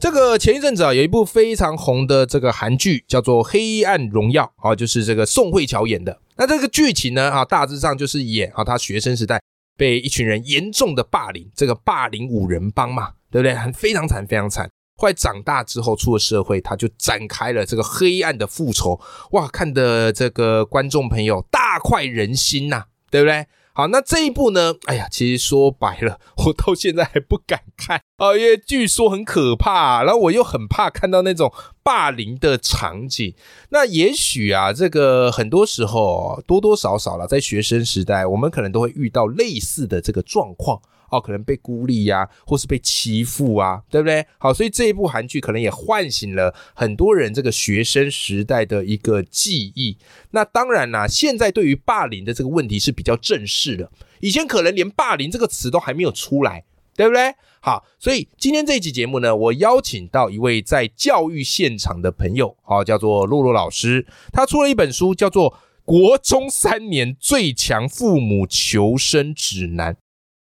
[0.00, 6.16] 这个前一阵子啊，有一部非常红的这个韩剧，叫做《黑暗荣耀》啊，就是这个宋慧乔演的。
[6.36, 9.42] 那这个剧情呢啊，大致上就是演啊，他学生时代
[9.76, 13.52] 被一群人严重的霸凌，这个霸凌五人帮嘛，对不对？
[13.54, 14.70] 很非常惨，非常惨。
[14.96, 19.00] 后来长大之后出了社会，他就展开了这个黑暗的复仇。
[19.32, 23.44] 哇，看的这个观众朋友大快人心呐，对不对？
[23.78, 24.74] 好，那这一部呢？
[24.86, 31.52] 哎呀，其实说白了，我到现在还不敢看啊，因为据说很可怕，然后我又很怕看到那种
[31.84, 33.36] 霸凌的场景。
[33.68, 40.82] 那也许啊，这个很多时候多多少少了，在学生时代，我们可能都会遇到类似的这个状况。
[41.10, 44.24] 哦，可能被孤立呀，或是被欺负啊，对不对？
[44.38, 49.96] 好，所以这一部韩剧可能也唤醒了很多人这个学生时代的一个记忆。
[50.32, 56.64] 那当然啦，现在对于霸凌的这个问题是比较正式的，以前可能连霸凌这个词都还没有出来，
[56.94, 57.34] 对不对？
[57.60, 65.52] 好，所以今天这一期节目呢，我邀请到一位在教育现场的朋友，好，叫做洛洛老师，他出了一本书，叫做
[65.84, 69.94] 《国中三年最强父母求生指南》。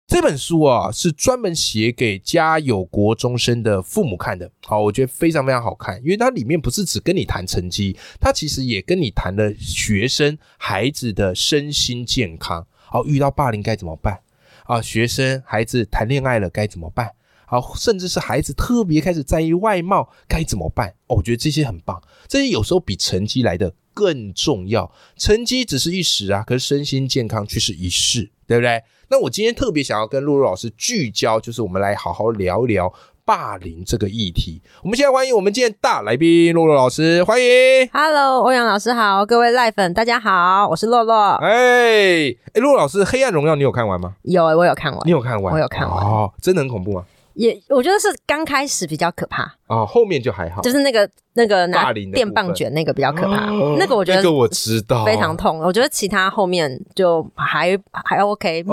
[0.08, 4.50] 这本书啊，是专门写给家有国中生的父母看的。
[4.64, 12.66] 好，我觉得非常非常好看，因为它里面不是只跟你谈成绩，它其实也跟你谈了学生孩子的身心健康。
[12.86, 14.20] 好，遇到霸凌该怎么办？
[14.66, 17.10] 啊，学生孩子谈恋爱了该怎么办？
[17.48, 20.90] 好，甚至是孩子特别开始在意外貌该怎么办？
[21.08, 24.92] 哦，我觉得这些很棒，这些有时候比成绩来的更重要。
[25.18, 28.82] 成绩只是一时啊，可是身心健康却是一世，对不对？
[29.10, 32.92] 那我今天特别想要跟露露老师聚焦，就是我们来好好聊一聊
[33.24, 34.62] 霸凌这个议题。
[34.84, 37.88] 我们现在欢迎我们今天大来宾露露老师，欢迎。
[37.94, 41.34] Hello，欧阳老师好，各位赖粉大家好，我是洛洛。
[41.36, 44.16] 哎哎，露露老师，《黑暗荣耀》你有看完吗？
[44.24, 45.02] 有，我有看完。
[45.06, 45.54] 你有看完？
[45.54, 46.04] 我有看完。
[46.04, 47.06] 哦，真的很恐怖吗？
[47.36, 50.62] 也我觉得是刚开始比较可怕哦，后面就还好。
[50.62, 55.60] 就是那个那个拿电棒卷那个比较可怕，那个我觉得这个我知道非常痛。
[55.60, 58.64] 我觉得其他后面就还还 OK，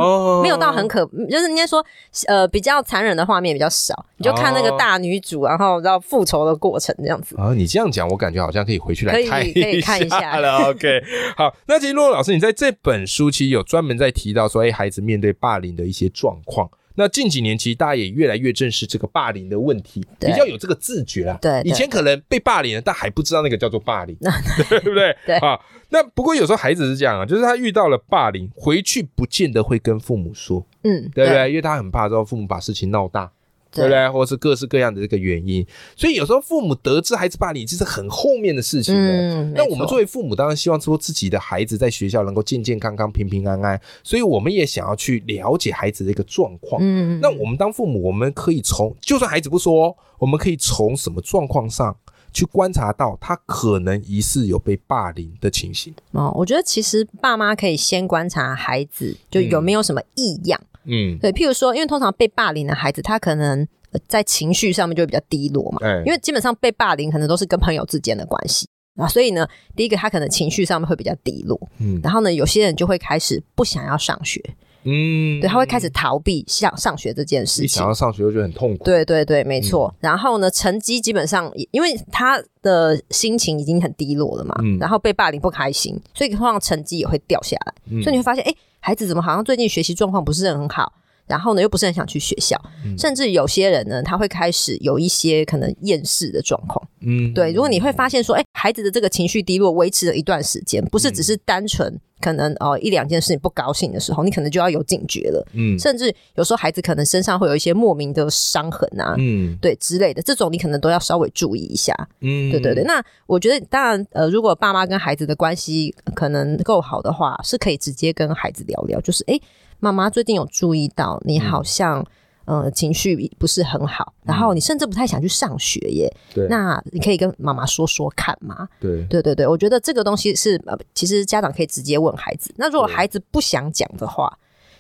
[0.43, 1.85] 没有到很可，就是应该说
[2.29, 4.07] 呃比较残忍的画面比较少。
[4.17, 7.53] 你就看那个大女主，然后要复仇的过程这样子啊。
[7.55, 10.69] 你这样讲，我感觉好像可以回去来看可以看一下了。
[10.69, 11.03] OK，
[11.37, 16.71] 好，那其实洛老师你在这本书其实有专门在提到说，哎，孩子面对霸凌的一些状况。
[16.95, 21.39] 那近几年，其实大家也越来越正视这个霸凌的问题，比较有这个自觉啦。
[21.41, 24.17] 对，以前可能被霸凌了，但还不知道那个叫做霸凌，
[24.69, 25.17] 对不对？
[25.27, 25.59] 对啊。
[25.91, 31.49] 那不过有时候孩子是这样啊，就是他遇到了霸凌，回去不见得会跟父母说，嗯，对不对？
[31.51, 33.31] 因为他很怕之后父母把事情闹大。
[33.73, 34.09] 对不对？
[34.11, 35.67] 或者是各式各样的这个原因，
[35.97, 39.45] 所以有时候父母得知孩子霸凌，这是很后面的事情的。
[39.55, 46.81] 那我们作为父母，当然希望说自己的孩子在学校能够健健康康、平平安安，所以我们也想要去了解孩子的一个状况。
[46.85, 51.97] 嗯，那我们当父母，我们可以从就算孩子不说，我们可以从什么状况上
[52.33, 55.95] 去观察到他可能疑似有被霸凌的情形？
[56.13, 60.61] 哦，我觉得其实爸妈可以先观察孩子就有没有什么异样。
[60.61, 63.67] 嗯，对，譬如说，因为通常被霸凌的孩子，他可能
[64.09, 65.81] 在情绪上面就会比较低落嘛。
[66.05, 68.67] 因为基本上被霸凌可能都是跟朋友之间的关系
[68.97, 71.59] 啊，所以呢，第一个他可能情绪上面会比较低落。
[71.79, 74.43] 嗯，然后呢，有些人就会开始不想要上学。
[74.85, 77.69] 嗯，对，他会开始逃避上上学这件事情。
[77.69, 78.83] 想要上学，就觉得很痛苦。
[78.83, 79.95] 对对对，没错。
[80.01, 88.03] 然后呢，成绩基本上，因为他的心情已经很低落了嘛，然后被霸凌不开心，所以通常成绩也会掉下来。
[88.03, 88.53] 所以你会发现，哎。
[88.83, 90.93] 孩子怎么好像最近学习状况不是很好，
[91.29, 92.61] 然后呢又不是很想去学校，
[92.99, 96.85] 甚至有些人呢他会开始有一些可能厌世的状况。
[97.01, 97.53] 嗯，对。
[97.53, 105.45] 如果你会发现说，哎，孩子的这个情绪低落维持了一段时间，不是只是单纯可能哦一两件事情不高兴的时候，你可能就要有警觉了。
[105.53, 111.93] 嗯，甚至有时候孩子可能身上会有一些莫名的伤痕啊，嗯，对之类的，这种你可能都要稍微注意一下。
[112.21, 112.85] 嗯，对对对。
[112.85, 119.37] 那我觉得当然，呃，如果爸妈跟孩子的关系可能够好的话，是可以直接跟孩子聊聊，就是哎，
[119.81, 122.07] 妈妈最近有注意到你好像。
[122.45, 126.13] 呃，情绪不是很好，然后你甚至不太想去上学耶。
[126.35, 128.69] 对，那你可以跟妈妈说说看嘛。
[128.81, 132.53] 对，对对对，我觉得这个东西是呃，其实家长可以直接问孩子。
[132.57, 134.39] 那如果孩子不想讲的话，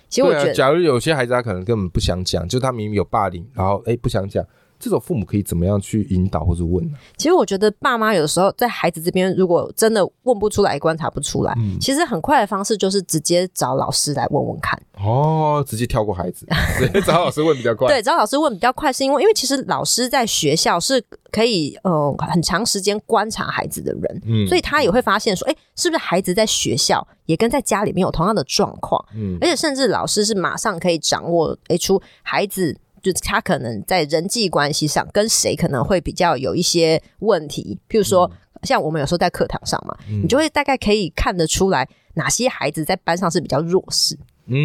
[0.08, 4.44] 其实我觉得，假如有些孩子他可能根本不想讲，就他明明有霸凌，然后哎不想讲，
[4.82, 6.98] 这种父母可以怎么样去引导或者问呢？
[7.16, 14.76] 其实我觉得爸妈有时候在孩子这边，如果真的问不出来、观察不出来，其实很快的方式就是直接找老师来问问看。
[14.98, 16.44] 哦，直接跳过孩子，
[16.78, 17.86] 直接找老师问比较快。
[17.86, 21.00] 对，找老师问比较快，是因为因为其实老师在学校是
[21.30, 29.04] 可以呃很长时间观察孩子的人，嗯，所以他也会发现说，哎，是不是孩子在学校也跟在家里面有同样的状况？
[29.14, 38.30] 嗯，而且甚至老师是马上可以掌握哎出孩子就他可能在人际关系上跟谁可能会比较有一些问题，譬如说
[38.62, 44.16] 像我们有时候在课堂上嘛，你就会大概可以看得出来哪些孩子在班上是比较弱势。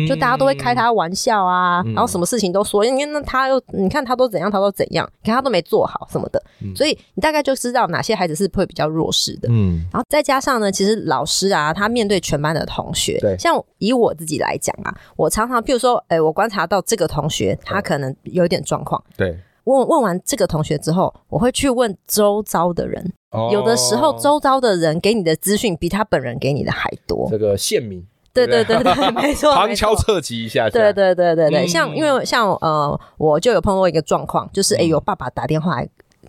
[0.08, 6.42] 就大家都会开他玩笑啊，然后什么事情都说，因为那他又你看他都怎样，他都怎样，看他都没做好什么的，
[6.76, 9.48] 所以你大概就知道哪些孩子是会比较弱势的。
[9.52, 23.14] 嗯，然后再加上呢，其实老师啊，他面对全班的同学，对，像以我自己来讲啊，我常常譬如说，哎，我观察到这个同学他可能有一点状况，对，问问完这个同学之后，我会去问周遭的人，
[23.52, 28.04] 有的时候周遭的人给你的资讯比他本人给你的还多，这个县民。
[28.46, 28.94] 对对对？
[28.94, 30.70] 对， 没错，旁敲侧击一下。
[30.70, 35.82] 对对对对对，像因为像呃，我就有碰到一个状况，就是哎，有爸爸打电话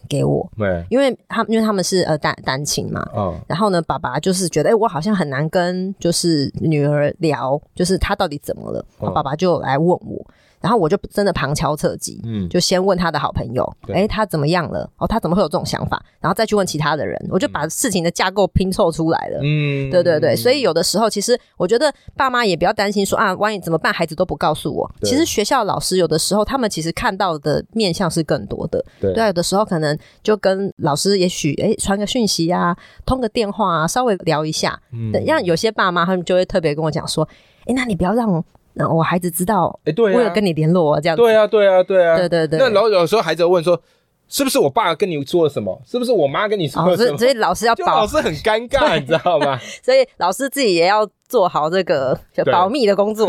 [0.08, 10.25] 给我，对，因为他因为他们是呃单单亲嘛，嗯，然后呢，爸爸就是觉得哎，我好像很难跟就是女儿聊，就是她到底怎么了，爸爸就来问我。
[10.60, 14.90] 然后我就真的旁敲侧击，嗯，就先问他的好朋友，哎，他怎么样了？
[14.99, 16.02] 哦，他怎么会有这种想法？
[16.20, 19.38] 然后再去问其他的人，我就把事情的架构拼凑出来了。
[19.43, 23.93] 嗯，对对对，所以有的时候其实我觉得爸妈也不要担心说啊，万一怎么办？
[23.93, 24.90] 孩子都不告诉我。
[25.02, 28.84] 其实学校老师有的时候他们其实看到的面向是更多的。
[29.00, 32.76] 对，有的时候可能就跟老师也许哎传个讯息啊，
[33.06, 34.81] 通个电话啊，稍微聊一下。
[34.93, 37.26] 嗯，像有些爸妈他们就会特别跟我讲说，
[37.66, 38.44] 哎，那你不要让。
[38.79, 41.23] 那我孩子知道，哎，对，为了跟你联络这样子。
[41.23, 42.59] 对啊，对啊，对啊，对对对。
[42.59, 43.81] 那然后有时候孩子问说，
[44.29, 45.81] 是不是我爸跟你说了什么？
[45.87, 47.19] 是不是我妈跟你说了什么？
[47.19, 49.59] 所以老师要 保，老师很尴尬， 你知道吗？
[49.83, 51.09] 所以老师自己也要。
[51.29, 52.19] 做好这个
[52.51, 53.29] 保密的工作。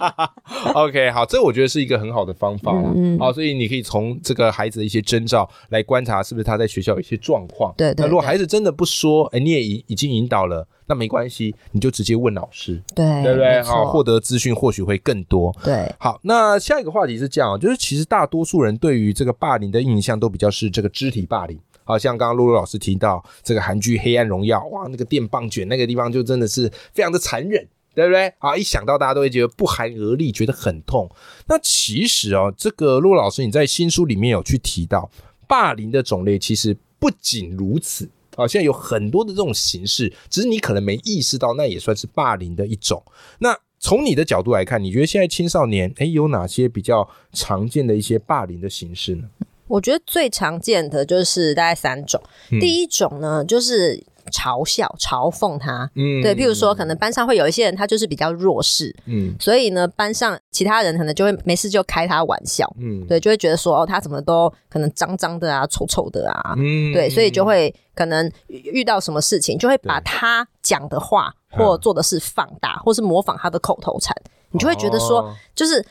[0.74, 3.18] OK，好，这我觉得是一个很好的方法嗯。
[3.18, 7.74] 好，所以你可以从这个孩子的一些征兆来观察，是不是他在学校有一些状况。
[7.76, 8.04] 对对。
[8.04, 12.80] 那如果孩子真的不说，哎，你也已已经引导了，那没关系，你就直接问老师。
[12.94, 13.62] 对，对不对？
[13.62, 15.54] 好，获得资讯或许会更多。
[15.64, 15.92] 对。
[15.98, 21.58] 好，那下一个话题是这样，就是其实大多数人对于这个霸凌的印象都比较是这个肢体霸凌。
[21.84, 28.32] 好像刚刚露露老师提到这个韩剧《黑暗荣耀》，哇，那个电棒卷那个地方就真的是非常的残忍，对不对？
[28.38, 31.08] 啊，一想到大家都会觉得不寒而栗，觉得很痛。
[31.46, 35.10] 那其实哦，这个露露老师你在新书里面有去提到，
[35.46, 43.02] 霸凌的种类其实不仅如此啊，现在有很多的这种形式，只是你可能没意识到，那也算是霸凌的一种。
[43.38, 49.28] 那从你的角度来看，你觉得现在青少年诶有哪些比较常见的一些霸凌的形式呢？
[49.66, 52.20] 我觉得最常见的就是大概三种。
[52.60, 55.90] 第一种呢，就是嘲笑、嘲讽他。
[55.94, 58.94] 嗯，对，譬如说，可能班上会有一些人，他就是比较弱势。
[59.06, 62.70] 嗯，所以呢，班上其他人可能就会没事就开他玩笑。
[62.78, 66.54] 嗯，对，就会觉得说，哦，他怎么都可能脏脏的啊，臭臭的啊。
[66.56, 74.14] 嗯，对，所以就会可能遇到什么事情，就会把他讲的话或做的事放大，或是模仿他的口头禅。
[74.54, 75.84] 你就会觉得说，就是。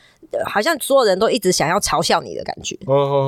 [0.46, 2.74] 好像所有人都一直想要嘲笑你的感觉，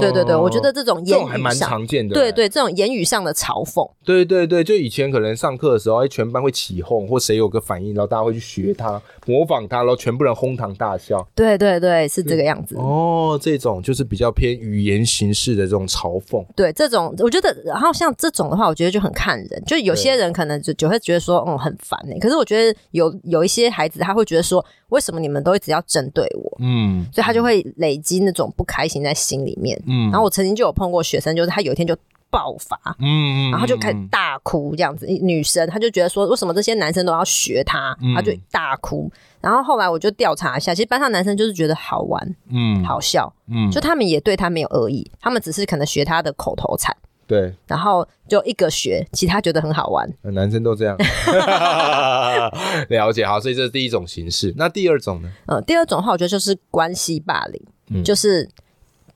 [0.00, 12.74] 对对对，我觉得这种言语还蛮常见的，对对，这种言语上的嘲讽，对对对，就以前可能上课的时候，哎，全班会起哄，或谁有个反应，然后大家会去学他，模仿他，然后全部人哄堂大笑，对对对，是这个样子。
[12.76, 22.18] 哦，这种就是比较偏语言形式的这种嘲讽，对这种，我觉得，然后像这种的话，我觉得就很看人，就有些人可能就就会觉得说，嗯，很烦呢。
[22.20, 24.64] 可是我觉得有有一些孩子，他会觉得说。
[24.88, 26.56] 为什么你们都一直要针对我？
[26.60, 29.80] 嗯，所以他就会累积那种不开心在心里面。
[29.86, 31.96] 嗯，然后我曾经就有碰过学生，就是他有一天就
[32.30, 35.06] 爆发，嗯，然后就开始大哭这样子。
[35.06, 37.96] 女生她就觉得说，为什么这些男生都要学他？
[38.14, 39.10] 她就大哭。
[39.40, 46.94] 然后后来我就调查一下，其实班上男生就是觉得好玩，嗯，好笑，嗯，就他们也对他没有恶意，他们只是可能学他的口头禅。
[47.26, 50.08] 对，然后就一个学，其他觉得很好玩。
[50.22, 50.96] 男生都这样，
[52.88, 54.54] 了解好，所以这是第一种形式。
[54.56, 55.30] 那第二种呢？
[55.46, 58.48] 呃，第二种的话，我觉得就是关系霸凌，就是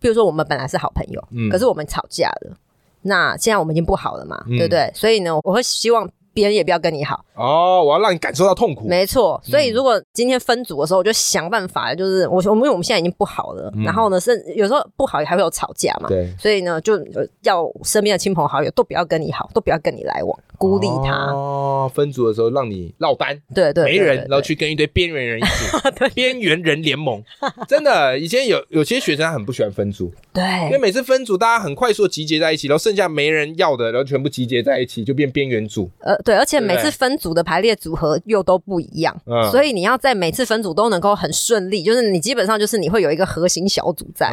[0.00, 2.57] 比如说我们本来是好朋友，可是我们吵架了，
[3.02, 4.90] 那现在我们已经不好了嘛，对不对？
[4.95, 8.87] 所以呢，我会希望别人也不要跟你好，哦，我要让你感受到痛苦。
[8.87, 16.99] 没错，所以如果今天分组的时候，我就想办法，就是我我们因为我们现在已经不好了，然后呢，是有时候不好还会有吵架嘛，对，所以呢，就
[17.42, 21.32] 要身边的亲朋好友都不要跟你好，都不要跟你来往，孤立他。
[21.32, 27.23] 哦，分组的时候让你落单，对对，没人，然后去跟一堆边缘人一组， 边缘人联盟。
[27.66, 35.88] 真的，以前有有些学生很不喜欢分组，对，因为每次分组大家很快速集结在一起，然后剩下没人要的，然后全部集结在一起，就变边缘组。
[36.00, 39.16] 呃，对，而且每次分组的排列组合又都不一样，
[39.50, 44.30] 所以你要在每次分组都能够很顺利，就是你基本上就是你会有一个核心小组在，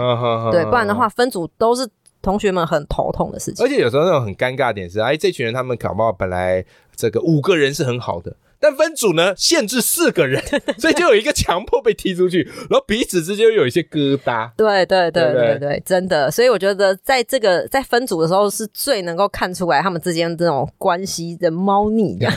[0.51, 1.87] 对，不然的话分组都是
[2.21, 3.65] 同学们很头痛的事情。
[3.65, 6.63] 而且有时候那种很尴尬点是，哎，这群人他们搞不好本来
[6.95, 8.35] 这个五个人是很好的。
[8.59, 10.43] 但分组呢，限制四个人，
[10.77, 14.51] 所以就有一个强迫被踢出去，然后彼此之间有一些疙瘩。
[14.57, 16.29] 对对对对对，真的。
[16.31, 22.29] 所以我觉得在这个在分组的时候，是最能够看出来他们之间这种关系的猫腻的。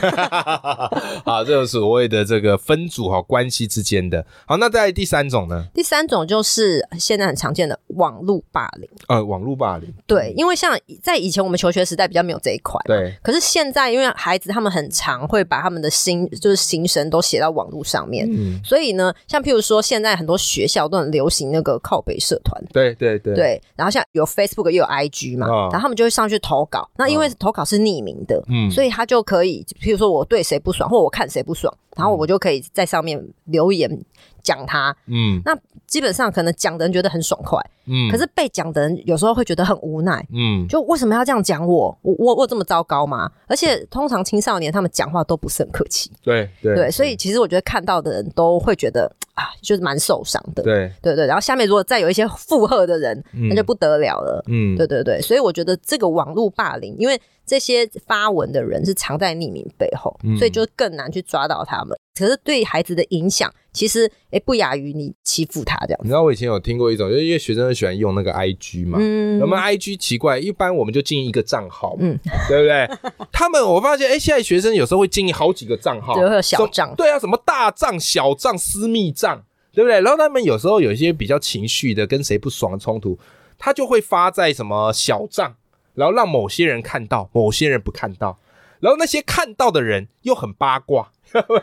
[1.25, 4.25] 好，这个所谓的这个分组哈关系之间的。
[4.47, 5.65] 好，那在第三种呢？
[5.75, 8.89] 第三种就是现在很常见的网络霸凌。
[9.09, 9.93] 呃，网络霸凌。
[10.07, 12.81] 对，因为像在以前我们求学时代比较没有这一块。
[12.85, 13.15] 对。
[13.23, 18.29] 可是现在，因为孩子他们很常会把他们的心心就是心声都写到网络上面，
[18.65, 34.01] 所以呢，像譬如说，现在很多学校都很流行那个靠北社团，对对对，对，然后像有 Facebook 又有 IG 嘛，然后他们就会上去投稿，那因为投稿是匿名的，嗯，所以他就可以，譬如说我对谁不爽，或我看谁不爽，然后我就可以在上面留言。
[34.43, 35.55] 讲他，嗯，那
[35.87, 41.95] 基本上可能讲的人觉得很爽快，嗯，可是被讲的人有时候会觉得很无奈，嗯，就为什么要这样讲我？
[42.01, 43.31] 我我我这么糟糕吗？
[43.47, 51.27] 而且通常青少年他们讲话都不是很客气，对对对，所以其实我觉得看到的人都会觉得啊，就是蛮受伤的，对对对。
[51.27, 55.21] 然后下面如果再有一些附和的人，那就不得了了，嗯，对对对。
[55.21, 61.97] 所以我觉得这个网络霸凌，因为这些发文的人是藏在匿名背后，所以就更难去抓到他们。
[62.17, 66.01] 可是对孩子的影响，其实诶不亚于你欺负他这样。
[66.03, 72.89] 你知道我以前有听过一种，就是因为学生很喜欢用那个 I G 嘛，嗯，我们 I G 奇怪，一般我们就经营一个账号，嗯，对不对？
[73.33, 80.01] 他们我发现，哎，现在学生有时候会经营好几个账号，对，会有小账，对啊，什么大账、小账、私密账，对不对？
[80.01, 83.19] 然后他们有时候有一些比较情绪的，跟谁不爽的冲突，
[83.57, 85.55] 他就会发在什么小账，
[85.95, 88.39] 然后让某些人看到，某些人不看到，
[88.81, 91.13] 然后那些看到的人又很八卦。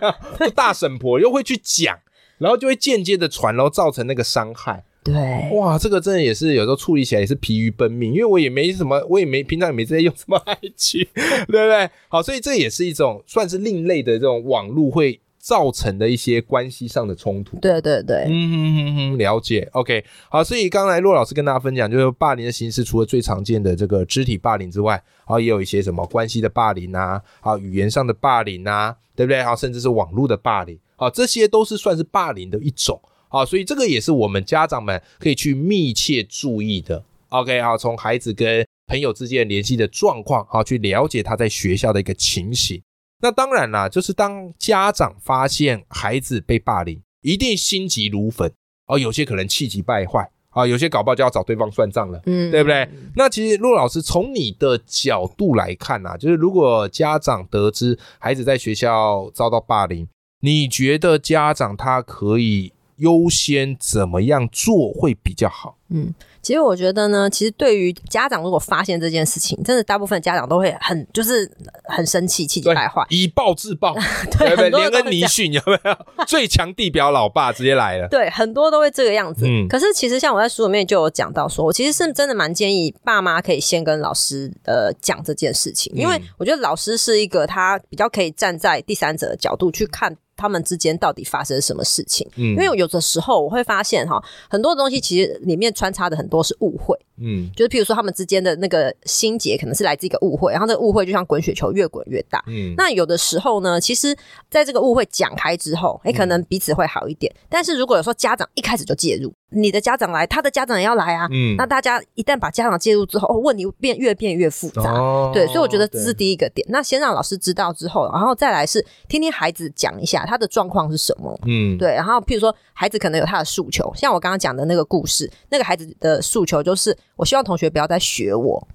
[0.56, 2.00] 大婶婆又会去讲，
[2.38, 4.86] 然后就会间接的传，然后造成那个伤害。
[5.04, 11.90] 对，哇，这个真的也是有时候处理起来也是疲于奔命，因为我也没什么，我也没平常也没在用什么 IG， 对不对？
[12.08, 15.20] 好，所以这也是一种算是另类的这种网络会。
[15.48, 19.66] 造成的一些关系上的冲突，对对对，嗯哼哼哼，了解。
[19.72, 29.40] OK，好，所以刚才骆老师跟大家分享，就是霸凌的形式，除了最常见的这个肢体霸凌之外，啊，也有一些什么关系的霸凌啊，啊，语言上的霸凌啊，对不对？
[29.40, 37.02] 啊，甚至是网络的霸凌，啊，这些都是算是霸凌的一种，啊，所以这个也是我们家长们可以去密切注意的。
[37.30, 42.82] OK，好，从孩子跟朋友之间联系的状况，好，去了解他在学校的一个情形。
[43.20, 48.52] 那当然啦，就是当家长发现孩子被霸凌，一定心急如焚
[48.88, 52.88] 哦，有些可能气急败坏啊，有些搞不好就要找对方算账了，嗯，对不对？
[53.16, 60.08] 那其实陆老师从你的角度来看啊，就是如果家长得知孩子在学校遭到霸凌，
[60.42, 65.78] 你觉得家长他可以优先怎么样做会比较好？
[65.90, 66.14] 嗯。
[66.40, 71.50] 其实我觉得呢，其实对于家长如果发现这件事情，真的大部分家长都会很就是
[71.90, 73.94] 很生气，气急败坏，以暴制暴，
[74.40, 74.70] 对不对？
[74.70, 78.08] 连恩尼逊有没有最强地表老爸直接来了？
[78.08, 79.46] 对，很多都会这个样子。
[79.46, 90.16] 嗯，可是其实像我在书里面就有讲到，说我其实是真的蛮建议爸妈可以先跟老师呃讲这件事情，因为我觉得老师是一个他比较可以站在第三者的角度去看。
[90.38, 92.26] 他们之间到底发生什么事情？
[92.38, 96.98] 嗯，因为有的时候我会发现哈，很多东西其实里面穿插的很多是误会。
[97.20, 102.44] 嗯，就是譬如说他们之间的那个心结可能是来自一个误会，然后这个误会就像滚雪球越滚越大。
[102.48, 104.16] 嗯，那有的时候呢，其实
[104.50, 107.34] 在这个误会讲开之后，哎，可能彼此会好一点。
[107.50, 109.34] 但是如果有时候家长一开始就介入。
[109.50, 111.26] 你的家长来，他的家长也要来啊。
[111.32, 114.92] 嗯，那大家一旦把家长介入之后，哦，问题变越变越复杂。
[114.92, 116.68] 哦，对，所以我觉得这是第一个点。
[116.70, 121.34] 那先让老师知道之后，然后再来是听听孩子讲一下他的状况是什么。
[121.46, 121.94] 嗯，对。
[121.94, 128.68] 然后譬如说，孩子可能有他的诉求，像我刚刚讲的那个故事，那个孩子的诉求就是，我希望同学不要再学我。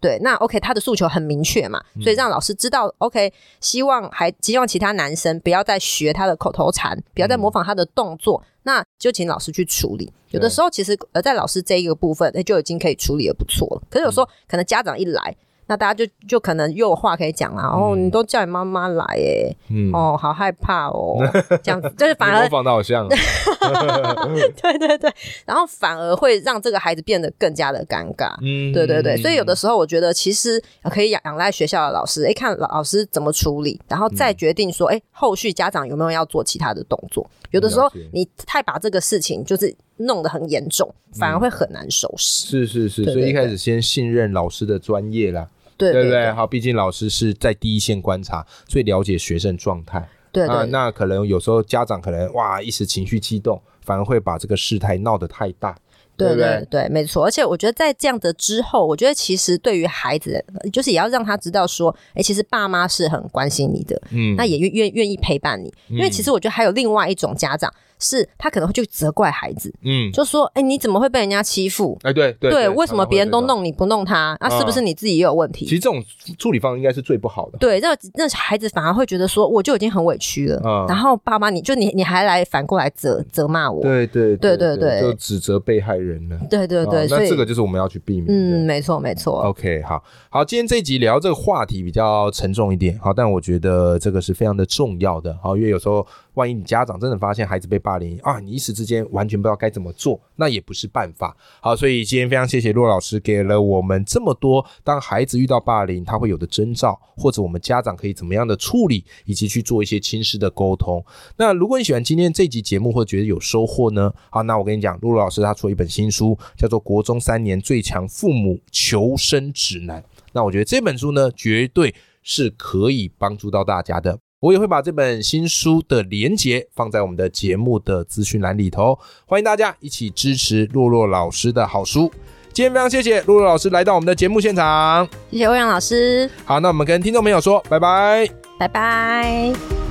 [0.00, 10.12] 对，那 OK，他的诉求很明确嘛，所以让老师知道 OK，希望还希望其他男生不要再学他的口头禅，不要再模仿他的动作，那就请老师去处理。
[10.30, 13.82] 有的时候其实呃，在老师这一个部分，那就已经可以处理的不错了。
[13.90, 15.36] 可是有时候可能家长一来，
[15.68, 17.68] 那大家就就可能又有话可以讲啊。
[17.68, 19.54] 哦，你都叫你妈妈来，哎，
[19.92, 21.18] 哦，好害怕哦，
[21.62, 21.88] 这样子。
[21.96, 25.12] 就是反而模仿的好像， 对对对，
[25.46, 28.34] 然后反而会让这个孩子变得更加的尴尬。
[28.42, 30.60] 嗯，对对对，所以有的时候我觉得其实
[30.90, 37.28] 可以仰仰赖学校的老师，哎，看老师怎么处理，然后再决定说，哎，后续家长有没有要做其他的动作。
[37.50, 42.46] 有的时候你太把这个事情就是弄得很严重，反而会很难收拾。
[42.46, 45.48] 是是是，所以一开始先信任老师的专业啦，
[45.78, 46.32] 对对对？
[46.32, 50.06] 好，毕竟老师是在第一线观察，最了解学生状态。
[50.30, 55.74] 对啊，那可能有时候家长可能哇一时情绪激动，反而会把这个事态闹得太大。
[56.18, 57.24] 对对对，没错。
[57.24, 65.72] 而且我觉得在这样的之后，我觉得其实对于孩子，就是也要让他知道说，哎，其实爸妈是很关心你的，嗯，那也愿愿愿意陪伴你。
[65.88, 67.72] 因为其实我觉得还有另外一种家长。
[68.00, 71.98] 是他可能会去责怪孩子，嗯，就说，哎，你怎么会被人家欺负？
[72.04, 74.38] 哎，对对，为什么别人都弄你不弄他？
[74.40, 75.64] 那是不是你自己也有问题？
[75.64, 76.00] 其实这种
[76.38, 77.58] 处理方应该是最不好的。
[77.58, 83.82] 对，那那孩子反而会觉得说，我就已经很委屈了，然后爸妈你就你你还来反过来责责骂我？
[83.82, 86.38] 对对对对对，就指责被害人了。
[86.48, 88.26] 对对对，那这个就是我们要去避免。
[88.28, 89.42] 嗯，没错没错。
[89.42, 96.06] OK，好好，今天这一集聊这个话题比较沉重一点，好，但我觉得这个是非常的重要的，好，因为有时候。
[96.38, 101.36] 万一你家长真的发现孩子被霸凌啊，你一时之间完全不知道该怎么做，那也不是办法。
[101.60, 111.04] 好，所以今天非常谢谢骆老师给了我们这么多，当孩子遇到霸凌他会有的征兆，或者我们家长可以怎么样的处理，以及去做一些亲师的沟通。
[111.36, 114.12] 那如果你喜欢今天这集节目，或者觉得有收获呢？
[114.30, 120.00] 好，那我跟你讲，骆老师他出了一本新书，叫做《国中三年最强父母求生指南》。
[120.32, 121.92] 那我觉得这本书呢，绝对
[122.22, 124.18] 是可以帮助到大家的。
[124.40, 132.10] 我也会把这本新书的连结放在我们的节目的资讯栏里头，欢迎大家一起支持洛洛老师的好书。
[132.52, 136.30] 今天非常谢谢洛洛老师来到我们的节目现场，谢谢欧阳老师。
[136.44, 138.28] 好，那我们跟听众朋友说拜拜，
[138.58, 139.87] 拜拜。